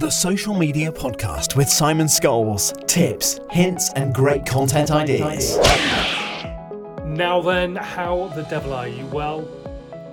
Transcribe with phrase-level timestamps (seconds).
[0.00, 2.86] The Social Media Podcast with Simon Scholes.
[2.86, 5.56] Tips, hints, and great content ideas.
[7.04, 9.04] Now then, how the devil are you?
[9.06, 9.48] Well,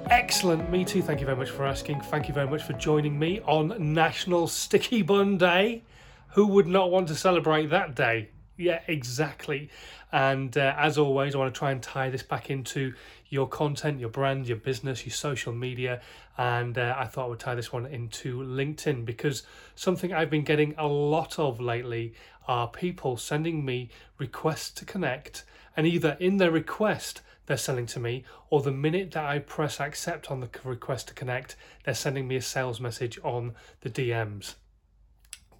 [0.09, 0.71] excellent.
[0.71, 1.03] Me too.
[1.03, 2.01] Thank you very much for asking.
[2.01, 5.83] Thank you very much for joining me on National Sticky Bun Day.
[6.29, 8.29] Who would not want to celebrate that day?
[8.57, 9.69] Yeah, exactly.
[10.11, 12.93] And uh, as always, I want to try and tie this back into
[13.27, 16.01] your content, your brand, your business, your social media.
[16.37, 19.43] And uh, I thought I would tie this one into LinkedIn because
[19.75, 22.13] something I've been getting a lot of lately
[22.47, 25.43] are people sending me requests to connect.
[25.75, 29.81] And either in their request, they're sending to me, or the minute that I press
[29.81, 34.55] accept on the request to connect, they're sending me a sales message on the DMs.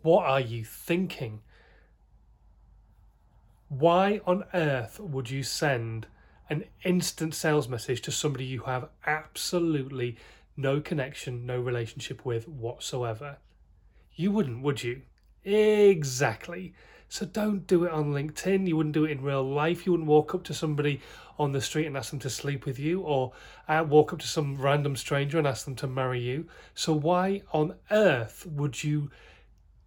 [0.02, 1.42] What are you thinking?
[3.68, 6.08] Why on earth would you send
[6.50, 10.18] an instant sales message to somebody you have absolutely
[10.56, 13.38] no connection, no relationship with whatsoever?
[14.14, 15.02] You wouldn't, would you?
[15.44, 16.74] Exactly.
[17.10, 18.68] So don't do it on LinkedIn.
[18.68, 19.86] You wouldn't do it in real life.
[19.86, 21.02] You wouldn't walk up to somebody
[21.38, 23.34] on the street and ask them to sleep with you, or
[23.68, 26.48] uh, walk up to some random stranger and ask them to marry you.
[26.74, 29.12] So why on earth would you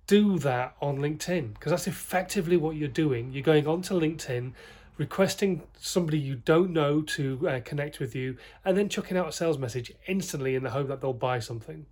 [0.08, 3.30] do that on LinkedIn because that's effectively what you're doing.
[3.30, 4.52] You're going onto LinkedIn,
[4.96, 9.32] requesting somebody you don't know to uh, connect with you, and then chucking out a
[9.32, 11.84] sales message instantly in the hope that they'll buy something.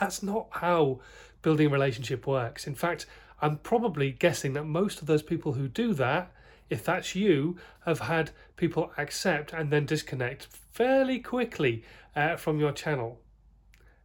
[0.00, 1.00] That's not how
[1.40, 2.66] building a relationship works.
[2.66, 3.06] In fact,
[3.40, 6.32] I'm probably guessing that most of those people who do that,
[6.68, 7.56] if that's you,
[7.86, 11.84] have had people accept and then disconnect fairly quickly
[12.16, 13.20] uh, from your channel.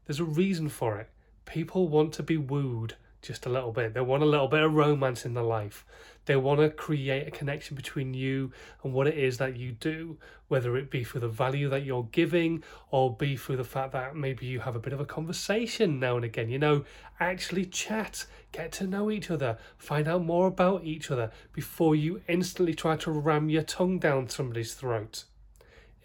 [0.05, 1.09] There's a reason for it.
[1.45, 2.95] People want to be wooed
[3.25, 3.93] just a little bit.
[3.93, 5.85] They want a little bit of romance in their life.
[6.25, 8.51] They want to create a connection between you
[8.83, 10.17] and what it is that you do,
[10.47, 14.15] whether it be for the value that you're giving or be through the fact that
[14.15, 16.49] maybe you have a bit of a conversation now and again.
[16.49, 16.85] You know,
[17.19, 22.21] actually chat, get to know each other, find out more about each other before you
[22.27, 25.25] instantly try to ram your tongue down somebody's throat.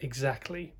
[0.00, 0.74] Exactly.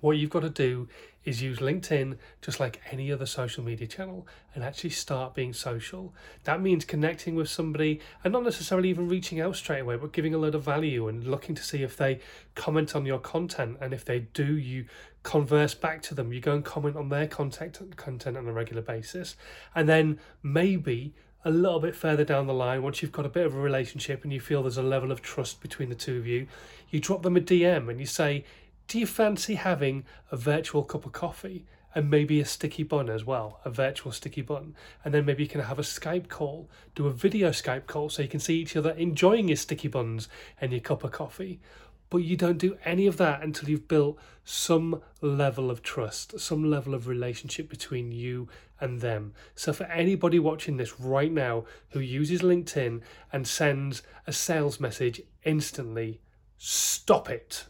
[0.00, 0.88] What you've got to do
[1.24, 6.14] is use LinkedIn just like any other social media channel and actually start being social.
[6.44, 10.34] That means connecting with somebody and not necessarily even reaching out straight away, but giving
[10.34, 12.20] a lot of value and looking to see if they
[12.54, 13.76] comment on your content.
[13.80, 14.86] And if they do, you
[15.22, 16.32] converse back to them.
[16.32, 19.36] You go and comment on their content content on a regular basis.
[19.74, 23.46] And then maybe a little bit further down the line, once you've got a bit
[23.46, 26.26] of a relationship and you feel there's a level of trust between the two of
[26.26, 26.46] you,
[26.90, 28.44] you drop them a DM and you say,
[28.90, 30.02] do you fancy having
[30.32, 31.64] a virtual cup of coffee
[31.94, 34.74] and maybe a sticky bun as well, a virtual sticky bun?
[35.04, 38.20] And then maybe you can have a Skype call, do a video Skype call so
[38.20, 40.28] you can see each other enjoying your sticky buns
[40.60, 41.60] and your cup of coffee.
[42.10, 46.68] But you don't do any of that until you've built some level of trust, some
[46.68, 48.48] level of relationship between you
[48.80, 49.34] and them.
[49.54, 53.02] So, for anybody watching this right now who uses LinkedIn
[53.32, 56.20] and sends a sales message instantly,
[56.58, 57.66] stop it.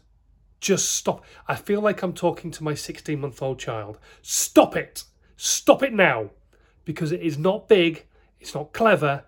[0.61, 1.25] Just stop.
[1.47, 3.97] I feel like I'm talking to my 16 month old child.
[4.21, 5.03] Stop it.
[5.35, 6.29] Stop it now.
[6.85, 8.05] Because it is not big,
[8.39, 9.25] it's not clever,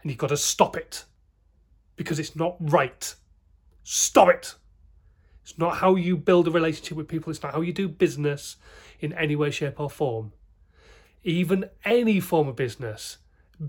[0.00, 1.04] and you've got to stop it.
[1.96, 3.14] Because it's not right.
[3.82, 4.54] Stop it.
[5.42, 8.56] It's not how you build a relationship with people, it's not how you do business
[8.98, 10.32] in any way, shape, or form.
[11.22, 13.18] Even any form of business,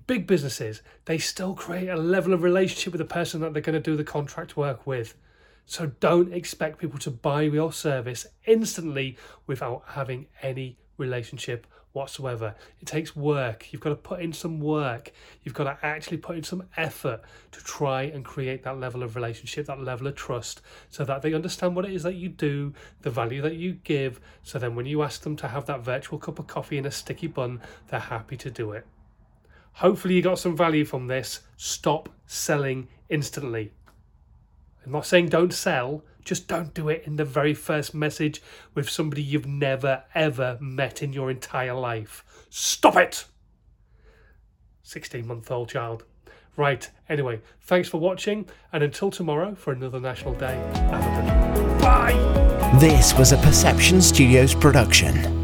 [0.07, 3.75] big businesses, they still create a level of relationship with the person that they're going
[3.75, 5.15] to do the contract work with.
[5.69, 9.17] So don't expect people to buy your service instantly
[9.47, 12.55] without having any relationship whatsoever.
[12.79, 13.67] It takes work.
[13.73, 15.11] You've got to put in some work.
[15.43, 19.17] You've got to actually put in some effort to try and create that level of
[19.17, 22.73] relationship, that level of trust, so that they understand what it is that you do,
[23.01, 24.21] the value that you give.
[24.43, 26.91] So then when you ask them to have that virtual cup of coffee and a
[26.91, 28.85] sticky bun, they're happy to do it.
[29.73, 31.41] Hopefully, you got some value from this.
[31.57, 33.73] Stop selling instantly.
[34.87, 38.41] I'm not saying don't sell, just don't do it in the very first message
[38.73, 42.23] with somebody you've never ever met in your entire life.
[42.49, 43.25] Stop it!
[44.83, 46.05] 16 month old child.
[46.55, 50.55] Right, anyway, thanks for watching, and until tomorrow for another National Day,
[51.81, 52.77] Bye!
[52.79, 55.36] This was a Perception Studios production.